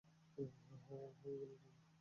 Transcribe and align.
হাওয়া 0.81 1.07
হয়ে 1.17 1.35
গেলি 1.39 1.55
নাকি! 1.55 1.79